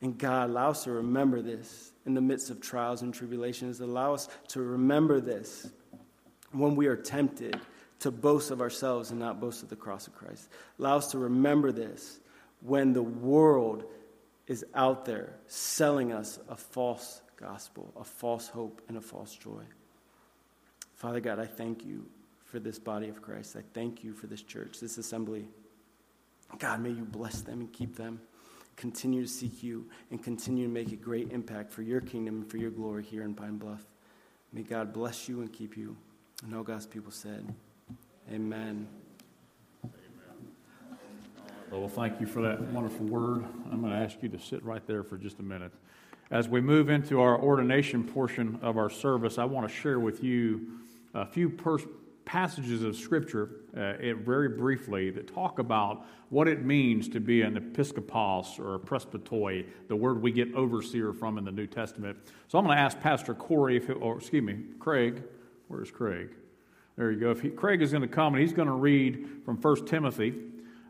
[0.00, 3.80] And God, allow us to remember this in the midst of trials and tribulations.
[3.80, 5.68] Allow us to remember this
[6.52, 7.60] when we are tempted
[7.98, 10.50] to boast of ourselves and not boast of the cross of Christ.
[10.78, 12.20] Allow us to remember this
[12.60, 13.86] when the world
[14.46, 19.62] is out there selling us a false gospel, a false hope, and a false joy.
[20.94, 22.06] Father God, I thank you
[22.44, 23.56] for this body of Christ.
[23.56, 25.46] I thank you for this church, this assembly.
[26.58, 28.20] God, may you bless them and keep them.
[28.76, 32.50] Continue to seek you and continue to make a great impact for your kingdom and
[32.50, 33.84] for your glory here in Pine Bluff.
[34.52, 35.96] May God bless you and keep you.
[36.44, 37.54] And all God's people said,
[38.32, 38.88] Amen.
[41.76, 43.44] Well, thank you for that wonderful word.
[43.72, 45.72] I'm going to ask you to sit right there for just a minute.
[46.30, 50.22] As we move into our ordination portion of our service, I want to share with
[50.22, 50.78] you
[51.14, 51.86] a few pers-
[52.24, 57.56] passages of Scripture, uh, very briefly, that talk about what it means to be an
[57.56, 62.16] episkopos or a presbytoi, the word we get overseer from in the New Testament.
[62.46, 65.24] So I'm going to ask Pastor Corey, if or excuse me, Craig.
[65.66, 66.28] Where's Craig?
[66.96, 67.34] There you go.
[67.34, 70.34] He, Craig is going to come and he's going to read from 1 Timothy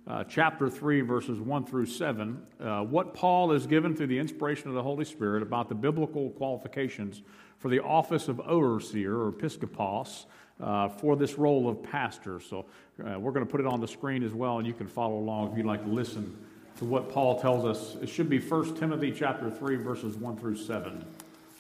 [0.06, 4.68] uh, chapter 3, verses 1 through 7, uh, what Paul is given through the inspiration
[4.68, 7.22] of the Holy Spirit about the biblical qualifications
[7.58, 10.26] for the office of overseer or episkopos
[10.62, 12.38] uh, for this role of pastor.
[12.38, 12.66] So
[13.02, 15.16] uh, we're going to put it on the screen as well, and you can follow
[15.16, 16.36] along if you'd like to listen
[16.76, 17.96] to what Paul tells us.
[18.02, 21.04] It should be 1 Timothy chapter 3, verses 1 through 7,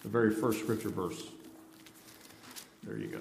[0.02, 1.22] the very first scripture verse.
[2.82, 3.20] There you go.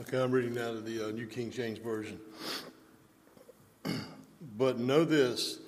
[0.00, 2.18] Okay, I'm reading now to the uh, New King James Version.
[4.56, 5.58] but know this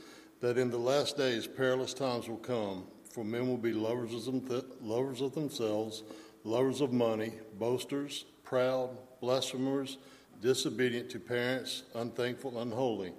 [0.41, 4.25] that in the last days perilous times will come, for men will be lovers of,
[4.25, 6.05] them th- lovers of themselves,
[6.43, 9.99] lovers of money, boasters, proud, blasphemers,
[10.41, 13.12] disobedient to parents, unthankful, unholy,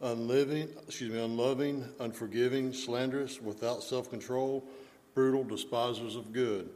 [0.00, 4.64] unliving, excuse me, unloving, unforgiving, slanderous, without self-control,
[5.14, 6.70] brutal, despisers of good,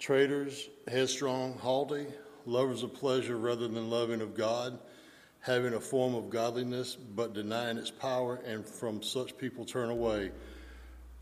[0.00, 2.08] traitors, headstrong, haughty,
[2.46, 4.78] lovers of pleasure rather than loving of God,
[5.40, 10.30] having a form of godliness but denying its power, and from such people turn away.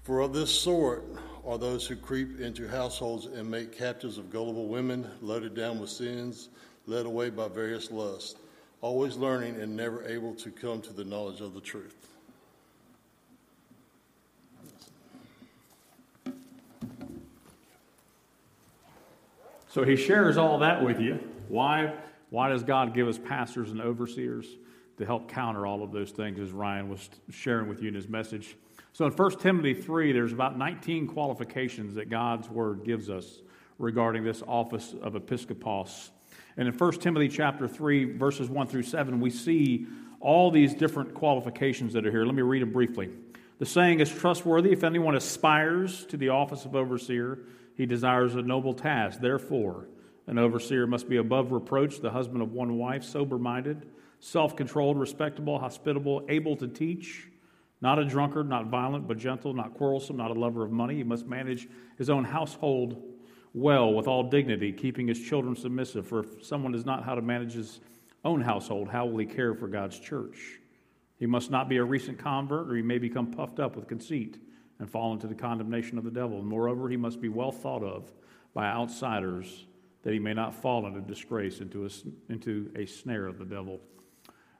[0.02, 1.04] For of this sort
[1.44, 5.90] are those who creep into households and make captives of gullible women, loaded down with
[5.90, 6.48] sins,
[6.86, 8.34] led away by various lusts,
[8.80, 12.09] always learning and never able to come to the knowledge of the truth.
[19.70, 21.20] So he shares all that with you.
[21.48, 21.94] Why,
[22.30, 24.46] why does God give us pastors and overseers?
[24.98, 28.06] To help counter all of those things, as Ryan was sharing with you in his
[28.06, 28.56] message.
[28.92, 33.40] So in 1 Timothy 3, there's about 19 qualifications that God's word gives us
[33.78, 36.10] regarding this office of episcopos.
[36.58, 39.86] And in 1 Timothy chapter 3, verses 1 through 7, we see
[40.18, 42.26] all these different qualifications that are here.
[42.26, 43.08] Let me read them briefly.
[43.58, 44.72] The saying is trustworthy.
[44.72, 47.38] If anyone aspires to the office of overseer,
[47.80, 49.20] he desires a noble task.
[49.22, 49.88] Therefore,
[50.26, 53.86] an overseer must be above reproach, the husband of one wife, sober minded,
[54.18, 57.28] self controlled, respectable, hospitable, able to teach,
[57.80, 60.96] not a drunkard, not violent, but gentle, not quarrelsome, not a lover of money.
[60.96, 63.02] He must manage his own household
[63.54, 66.06] well with all dignity, keeping his children submissive.
[66.06, 67.80] For if someone does not how to manage his
[68.26, 70.60] own household, how will he care for God's church?
[71.18, 74.38] He must not be a recent convert, or he may become puffed up with conceit
[74.80, 76.42] and fall into the condemnation of the devil.
[76.42, 78.10] Moreover, he must be well thought of
[78.54, 79.66] by outsiders,
[80.02, 81.90] that he may not fall into disgrace, into a,
[82.32, 83.78] into a snare of the devil.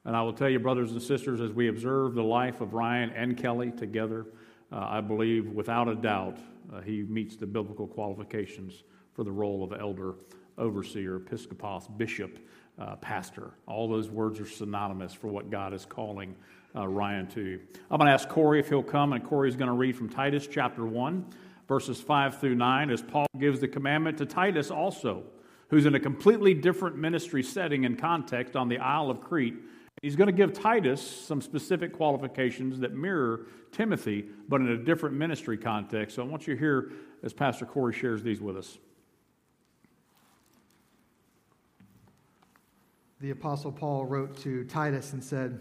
[0.05, 3.11] And I will tell you, brothers and sisters, as we observe the life of Ryan
[3.11, 4.27] and Kelly together,
[4.71, 6.39] uh, I believe without a doubt
[6.73, 10.15] uh, he meets the biblical qualifications for the role of elder,
[10.57, 12.39] overseer, episcopos, bishop,
[12.79, 13.53] uh, pastor.
[13.67, 16.37] All those words are synonymous for what God is calling
[16.75, 17.61] uh, Ryan to.
[17.91, 20.09] I'm going to ask Corey if he'll come, and Corey is going to read from
[20.09, 21.27] Titus chapter 1,
[21.69, 25.25] verses 5 through 9, as Paul gives the commandment to Titus also,
[25.69, 29.57] who's in a completely different ministry setting and context on the Isle of Crete.
[30.03, 35.17] He's going to give Titus some specific qualifications that mirror Timothy, but in a different
[35.17, 36.17] ministry context.
[36.17, 36.93] So I want you to hear
[37.23, 38.79] as Pastor Corey shares these with us.
[43.21, 45.61] The Apostle Paul wrote to Titus and said,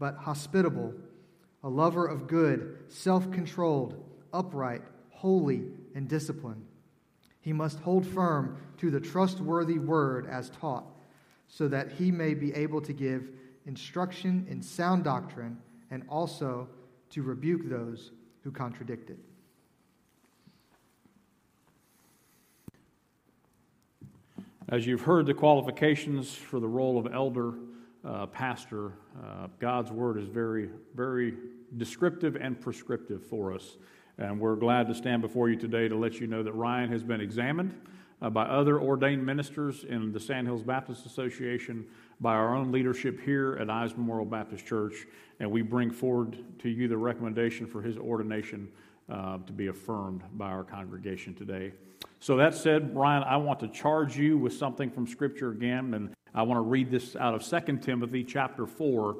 [0.00, 0.92] but hospitable,
[1.62, 5.62] a lover of good, self controlled, upright, holy,
[5.94, 6.66] and disciplined.
[7.42, 10.86] He must hold firm to the trustworthy word as taught,
[11.46, 13.28] so that he may be able to give
[13.66, 15.58] instruction in sound doctrine
[15.90, 16.66] and also
[17.10, 19.18] to rebuke those who contradict it.
[24.68, 27.54] As you've heard the qualifications for the role of elder,
[28.04, 28.92] uh, pastor,
[29.22, 31.34] uh, God's word is very, very
[31.76, 33.76] descriptive and prescriptive for us.
[34.18, 37.02] And we're glad to stand before you today to let you know that Ryan has
[37.02, 37.74] been examined
[38.22, 41.86] uh, by other ordained ministers in the Sandhills Baptist Association,
[42.20, 45.06] by our own leadership here at Ives Memorial Baptist Church,
[45.38, 48.68] and we bring forward to you the recommendation for his ordination
[49.10, 51.72] uh, to be affirmed by our congregation today.
[52.20, 56.14] So, that said, Ryan, I want to charge you with something from Scripture again, and
[56.34, 59.16] I want to read this out of 2 Timothy chapter 4.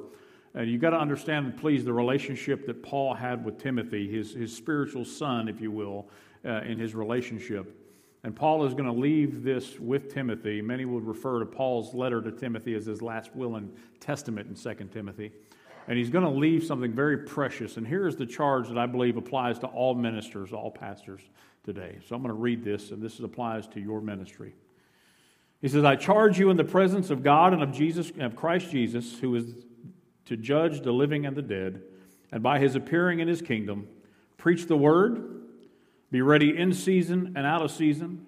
[0.53, 4.55] And you've got to understand, please, the relationship that Paul had with Timothy, his, his
[4.55, 6.09] spiritual son, if you will,
[6.45, 7.77] uh, in his relationship.
[8.23, 10.61] And Paul is going to leave this with Timothy.
[10.61, 14.55] Many would refer to Paul's letter to Timothy as his last will and testament in
[14.55, 15.31] 2 Timothy.
[15.87, 17.77] And he's going to leave something very precious.
[17.77, 21.21] And here is the charge that I believe applies to all ministers, all pastors
[21.63, 21.97] today.
[22.07, 24.53] So I'm going to read this, and this applies to your ministry.
[25.61, 28.35] He says, I charge you in the presence of God and of Jesus and of
[28.35, 29.53] Christ Jesus, who is
[30.25, 31.83] to judge the living and the dead,
[32.31, 33.87] and by his appearing in his kingdom,
[34.37, 35.43] preach the word,
[36.09, 38.25] be ready in season and out of season,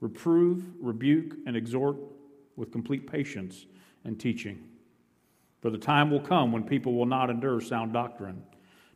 [0.00, 1.96] reprove, rebuke, and exhort
[2.54, 3.66] with complete patience
[4.04, 4.62] and teaching.
[5.60, 8.44] For the time will come when people will not endure sound doctrine,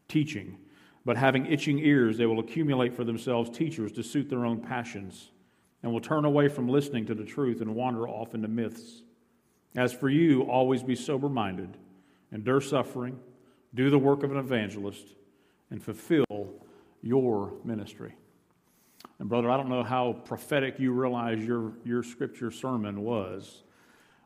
[0.06, 0.58] teaching,
[1.04, 5.30] but having itching ears, they will accumulate for themselves teachers to suit their own passions
[5.82, 9.02] and will turn away from listening to the truth and wander off into myths.
[9.76, 11.76] As for you, always be sober minded,
[12.32, 13.18] endure suffering,
[13.74, 15.14] do the work of an evangelist,
[15.70, 16.24] and fulfill
[17.02, 18.14] your ministry.
[19.18, 23.62] And, brother, I don't know how prophetic you realize your, your scripture sermon was,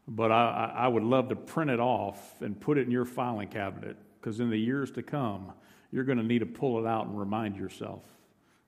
[0.09, 3.49] but I, I would love to print it off and put it in your filing
[3.49, 5.53] cabinet because in the years to come,
[5.93, 8.03] you're going to need to pull it out and remind yourself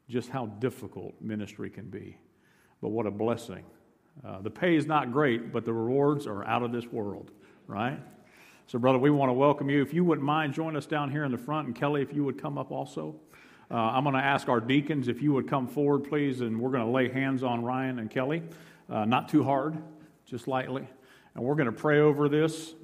[0.09, 2.19] just how difficult ministry can be.
[2.81, 3.65] But what a blessing.
[4.25, 7.31] Uh, the pay is not great, but the rewards are out of this world,
[7.67, 7.99] right?
[8.67, 9.83] So, brother, we want to welcome you.
[9.83, 11.69] If you wouldn't mind, join us down here in the front.
[11.69, 13.15] And Kelly, if you would come up also.
[13.71, 16.71] Uh, I'm going to ask our deacons if you would come forward, please, and we're
[16.71, 18.43] going to lay hands on Ryan and Kelly.
[18.89, 19.77] Uh, not too hard,
[20.25, 20.87] just lightly.
[21.35, 22.75] And we're going to pray over this.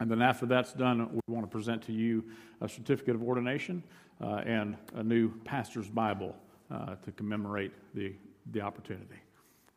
[0.00, 2.24] And then after that's done, we want to present to you
[2.60, 3.82] a certificate of ordination
[4.20, 6.36] uh, and a new pastor's Bible
[6.70, 8.12] uh, to commemorate the,
[8.50, 9.20] the opportunity.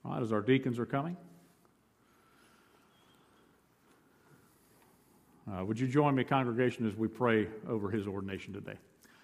[0.04, 1.18] All right, as our deacons are coming.
[5.52, 8.76] Uh, would you join me, congregation, as we pray over his ordination today?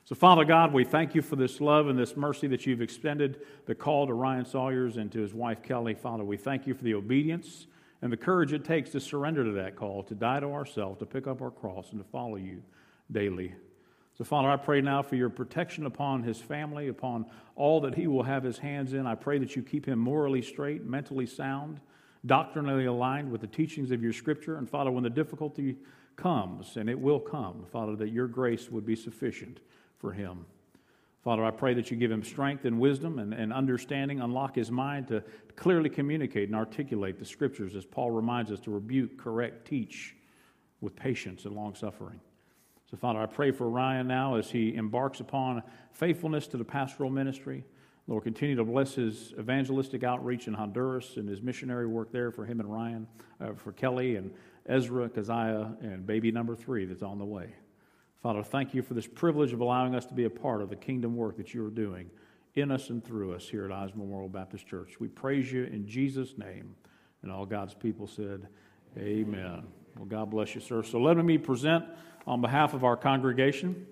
[0.05, 3.41] So, Father God, we thank you for this love and this mercy that you've extended
[3.65, 5.93] the call to Ryan Sawyers and to his wife Kelly.
[5.93, 7.67] Father, we thank you for the obedience
[8.01, 11.05] and the courage it takes to surrender to that call, to die to ourselves, to
[11.05, 12.61] pick up our cross, and to follow you
[13.11, 13.53] daily.
[14.17, 18.07] So, Father, I pray now for your protection upon his family, upon all that he
[18.07, 19.07] will have his hands in.
[19.07, 21.79] I pray that you keep him morally straight, mentally sound,
[22.25, 24.57] doctrinally aligned with the teachings of your scripture.
[24.57, 25.77] And, Father, when the difficulty
[26.17, 29.59] comes, and it will come, Father, that your grace would be sufficient
[29.97, 30.45] for him.
[31.23, 34.71] Father, I pray that you give him strength and wisdom and, and understanding, unlock his
[34.71, 35.23] mind to
[35.55, 40.15] clearly communicate and articulate the scriptures as Paul reminds us to rebuke, correct, teach
[40.81, 42.19] with patience and long suffering.
[42.91, 45.63] So, Father, I pray for Ryan now as he embarks upon
[45.93, 47.63] faithfulness to the pastoral ministry.
[48.07, 52.45] Lord, continue to bless his evangelistic outreach in Honduras and his missionary work there for
[52.45, 53.07] him and Ryan,
[53.39, 54.33] uh, for Kelly and
[54.65, 57.55] Ezra, Keziah, and baby number three that's on the way.
[58.21, 60.75] Father, thank you for this privilege of allowing us to be a part of the
[60.75, 62.09] kingdom work that you are doing
[62.55, 64.99] in us and through us here at Ives Memorial Baptist Church.
[64.99, 66.75] We praise you in Jesus' name.
[67.23, 68.47] And all God's people said,
[68.97, 69.63] Amen.
[69.95, 70.83] Well, God bless you, sir.
[70.83, 71.85] So let me present
[72.25, 73.85] on behalf of our congregation.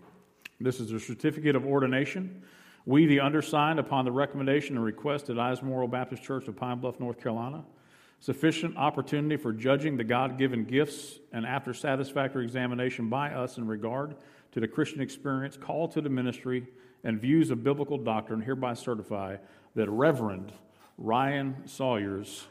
[0.60, 2.44] This is a certificate of ordination.
[2.86, 7.00] We, the undersigned, upon the recommendation and request at Memorial Baptist Church of Pine Bluff,
[7.00, 7.64] North Carolina,
[8.20, 13.68] sufficient opportunity for judging the God given gifts, and after satisfactory examination by us in
[13.68, 14.16] regard
[14.54, 16.68] to the Christian experience, call to the ministry,
[17.04, 19.38] and views of biblical doctrine, hereby certify
[19.76, 20.52] that Reverend
[20.98, 22.48] Ryan Sawyers,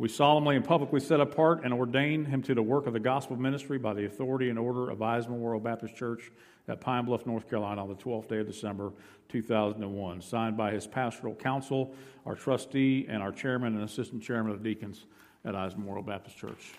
[0.00, 3.36] we solemnly and publicly set apart and ordain him to the work of the gospel
[3.36, 6.32] ministry by the authority and order of Ives Memorial Baptist Church
[6.68, 8.94] at Pine Bluff, North Carolina, on the 12th day of December,
[9.28, 10.22] 2001.
[10.22, 11.92] Signed by his pastoral council,
[12.24, 15.04] our trustee, and our chairman and assistant chairman of the deacons
[15.44, 16.72] at Ives Memorial Baptist Church.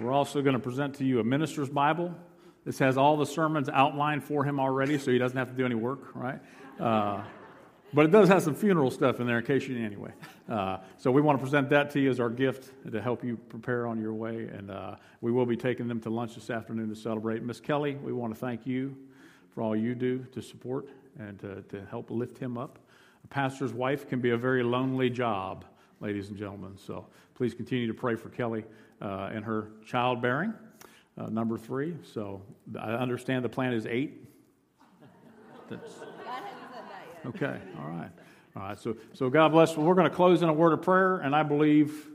[0.00, 2.12] We're also going to present to you a minister's Bible.
[2.64, 5.64] This has all the sermons outlined for him already, so he doesn't have to do
[5.64, 6.38] any work, right?
[6.78, 7.22] Uh,
[7.94, 10.12] but it does have some funeral stuff in there in case you need anyway.
[10.48, 13.36] Uh, so we want to present that to you as our gift to help you
[13.36, 14.48] prepare on your way.
[14.48, 17.42] And uh, we will be taking them to lunch this afternoon to celebrate.
[17.42, 18.96] Miss Kelly, we want to thank you
[19.54, 20.88] for all you do to support
[21.18, 22.78] and to, to help lift him up.
[23.24, 25.64] A pastor's wife can be a very lonely job,
[26.00, 26.78] ladies and gentlemen.
[26.78, 28.64] So please continue to pray for Kelly
[29.02, 30.54] uh, and her childbearing,
[31.22, 31.96] uh, number three.
[32.14, 32.42] So
[32.78, 34.24] I understand the plan is eight.
[35.68, 35.92] That's,
[37.26, 38.10] Okay, all right.
[38.56, 39.76] All right, so, so God bless.
[39.76, 42.08] Well, we're going to close in a word of prayer, and I believe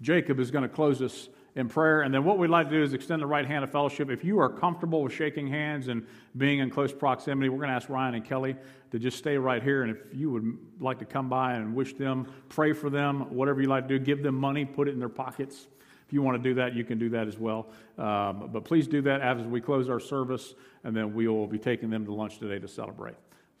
[0.00, 2.00] Jacob is going to close us in prayer.
[2.00, 4.10] And then what we'd like to do is extend the right hand of fellowship.
[4.10, 7.74] If you are comfortable with shaking hands and being in close proximity, we're going to
[7.74, 8.56] ask Ryan and Kelly
[8.90, 9.82] to just stay right here.
[9.82, 13.60] And if you would like to come by and wish them, pray for them, whatever
[13.60, 15.68] you like to do, give them money, put it in their pockets.
[16.08, 17.66] If you want to do that, you can do that as well.
[17.98, 21.58] Um, but please do that as we close our service, and then we will be
[21.58, 23.16] taking them to lunch today to celebrate.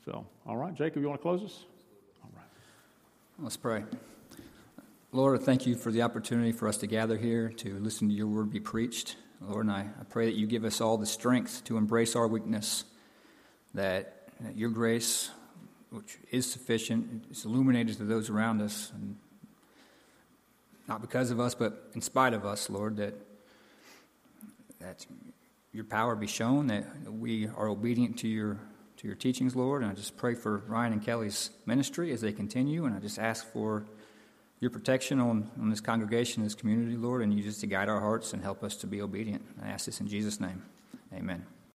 [0.06, 1.66] So, all right, Jacob, you want to close us?
[2.24, 2.46] All right.
[3.38, 3.84] Let's pray.
[5.12, 8.26] Lord, thank you for the opportunity for us to gather here to listen to your
[8.26, 9.16] word be preached.
[9.42, 12.26] Lord, and I, I pray that you give us all the strength to embrace our
[12.26, 12.84] weakness,
[13.74, 15.30] that, your grace,
[15.90, 19.16] which is sufficient, is illuminated to those around us, and
[20.88, 23.14] not because of us, but in spite of us, Lord, that,
[24.80, 25.06] that
[25.72, 28.58] your power be shown, that we are obedient to your
[28.98, 29.82] to your teachings, Lord.
[29.82, 32.84] And I just pray for Ryan and Kelly's ministry as they continue.
[32.84, 33.86] And I just ask for
[34.60, 38.00] your protection on, on this congregation, this community, Lord, and you just to guide our
[38.00, 39.44] hearts and help us to be obedient.
[39.62, 40.64] I ask this in Jesus' name.
[41.14, 41.46] Amen.